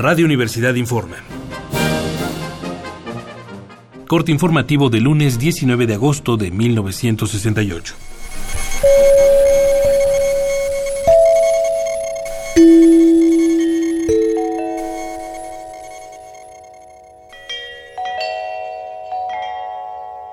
Radio 0.00 0.24
Universidad 0.24 0.76
informa. 0.76 1.16
Corte 4.08 4.32
informativo 4.32 4.88
de 4.88 4.98
lunes 4.98 5.38
19 5.38 5.86
de 5.86 5.92
agosto 5.92 6.38
de 6.38 6.50
1968. 6.50 7.94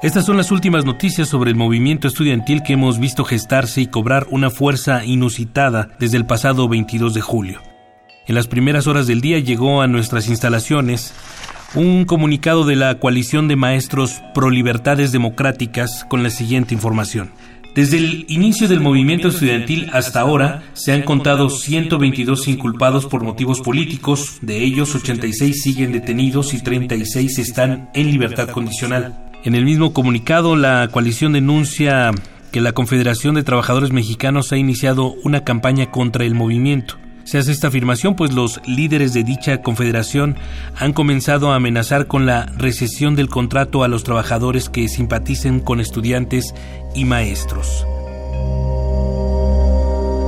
Estas 0.00 0.24
son 0.24 0.36
las 0.36 0.52
últimas 0.52 0.84
noticias 0.84 1.28
sobre 1.28 1.50
el 1.50 1.56
movimiento 1.56 2.06
estudiantil 2.06 2.62
que 2.62 2.74
hemos 2.74 3.00
visto 3.00 3.24
gestarse 3.24 3.80
y 3.80 3.88
cobrar 3.88 4.28
una 4.30 4.50
fuerza 4.50 5.04
inusitada 5.04 5.88
desde 5.98 6.18
el 6.18 6.24
pasado 6.24 6.68
22 6.68 7.14
de 7.14 7.20
julio. 7.20 7.65
En 8.26 8.34
las 8.34 8.48
primeras 8.48 8.88
horas 8.88 9.06
del 9.06 9.20
día 9.20 9.38
llegó 9.38 9.82
a 9.82 9.86
nuestras 9.86 10.28
instalaciones 10.28 11.14
un 11.74 12.04
comunicado 12.04 12.64
de 12.64 12.74
la 12.74 12.98
coalición 12.98 13.46
de 13.46 13.54
maestros 13.54 14.20
pro 14.34 14.50
libertades 14.50 15.12
democráticas 15.12 16.04
con 16.08 16.24
la 16.24 16.30
siguiente 16.30 16.74
información. 16.74 17.30
Desde 17.76 17.98
el 17.98 18.24
inicio 18.28 18.66
del 18.66 18.80
movimiento 18.80 19.28
estudiantil 19.28 19.90
hasta 19.92 20.20
ahora 20.20 20.62
se 20.72 20.92
han 20.92 21.02
contado 21.02 21.50
122 21.50 22.48
inculpados 22.48 23.06
por 23.06 23.22
motivos 23.22 23.60
políticos, 23.60 24.38
de 24.40 24.64
ellos 24.64 24.94
86 24.94 25.62
siguen 25.62 25.92
detenidos 25.92 26.52
y 26.54 26.62
36 26.62 27.38
están 27.38 27.90
en 27.94 28.10
libertad 28.10 28.48
condicional. 28.48 29.14
En 29.44 29.54
el 29.54 29.64
mismo 29.64 29.92
comunicado, 29.92 30.56
la 30.56 30.88
coalición 30.90 31.34
denuncia 31.34 32.10
que 32.50 32.60
la 32.60 32.72
Confederación 32.72 33.36
de 33.36 33.44
Trabajadores 33.44 33.92
Mexicanos 33.92 34.52
ha 34.52 34.56
iniciado 34.56 35.14
una 35.22 35.44
campaña 35.44 35.90
contra 35.92 36.24
el 36.24 36.34
movimiento. 36.34 36.96
Se 37.26 37.38
hace 37.38 37.50
esta 37.50 37.66
afirmación 37.66 38.14
pues 38.14 38.32
los 38.32 38.60
líderes 38.66 39.12
de 39.12 39.24
dicha 39.24 39.60
confederación 39.60 40.36
han 40.76 40.92
comenzado 40.92 41.50
a 41.50 41.56
amenazar 41.56 42.06
con 42.06 42.24
la 42.24 42.46
recesión 42.56 43.16
del 43.16 43.28
contrato 43.28 43.82
a 43.82 43.88
los 43.88 44.04
trabajadores 44.04 44.68
que 44.68 44.88
simpaticen 44.88 45.58
con 45.58 45.80
estudiantes 45.80 46.54
y 46.94 47.04
maestros. 47.04 47.84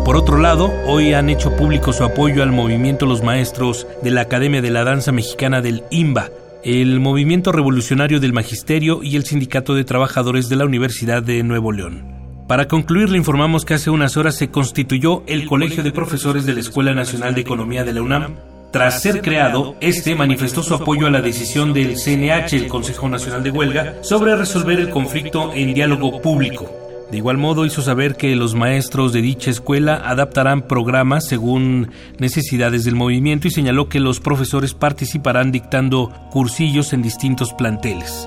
Por 0.04 0.16
otro 0.16 0.38
lado, 0.38 0.72
hoy 0.86 1.14
han 1.14 1.30
hecho 1.30 1.54
público 1.54 1.92
su 1.92 2.02
apoyo 2.02 2.42
al 2.42 2.50
movimiento 2.50 3.06
Los 3.06 3.22
Maestros 3.22 3.86
de 4.02 4.10
la 4.10 4.22
Academia 4.22 4.60
de 4.60 4.70
la 4.72 4.82
Danza 4.82 5.12
Mexicana 5.12 5.60
del 5.60 5.84
IMBA, 5.90 6.30
el 6.64 6.98
Movimiento 6.98 7.52
Revolucionario 7.52 8.18
del 8.18 8.32
Magisterio 8.32 9.04
y 9.04 9.14
el 9.14 9.24
Sindicato 9.24 9.76
de 9.76 9.84
Trabajadores 9.84 10.48
de 10.48 10.56
la 10.56 10.64
Universidad 10.64 11.22
de 11.22 11.44
Nuevo 11.44 11.70
León. 11.70 12.17
Para 12.48 12.66
concluir, 12.66 13.10
le 13.10 13.18
informamos 13.18 13.66
que 13.66 13.74
hace 13.74 13.90
unas 13.90 14.16
horas 14.16 14.34
se 14.34 14.48
constituyó 14.48 15.22
el 15.26 15.46
Colegio 15.46 15.82
de 15.82 15.92
Profesores 15.92 16.46
de 16.46 16.54
la 16.54 16.60
Escuela 16.60 16.94
Nacional 16.94 17.34
de 17.34 17.42
Economía 17.42 17.84
de 17.84 17.92
la 17.92 18.00
UNAM. 18.00 18.36
Tras 18.72 19.02
ser 19.02 19.20
creado, 19.20 19.76
este 19.82 20.14
manifestó 20.14 20.62
su 20.62 20.72
apoyo 20.72 21.06
a 21.06 21.10
la 21.10 21.20
decisión 21.20 21.74
del 21.74 21.96
CNH, 21.96 22.56
el 22.56 22.68
Consejo 22.68 23.06
Nacional 23.10 23.42
de 23.42 23.50
Huelga, 23.50 23.96
sobre 24.00 24.34
resolver 24.34 24.80
el 24.80 24.88
conflicto 24.88 25.52
en 25.52 25.74
diálogo 25.74 26.22
público. 26.22 26.70
De 27.10 27.18
igual 27.18 27.36
modo 27.36 27.66
hizo 27.66 27.82
saber 27.82 28.16
que 28.16 28.34
los 28.34 28.54
maestros 28.54 29.12
de 29.12 29.20
dicha 29.20 29.50
escuela 29.50 29.96
adaptarán 30.02 30.62
programas 30.62 31.26
según 31.26 31.90
necesidades 32.18 32.84
del 32.84 32.94
movimiento 32.94 33.46
y 33.46 33.50
señaló 33.50 33.90
que 33.90 34.00
los 34.00 34.20
profesores 34.20 34.72
participarán 34.72 35.52
dictando 35.52 36.10
cursillos 36.30 36.94
en 36.94 37.02
distintos 37.02 37.52
planteles. 37.52 38.26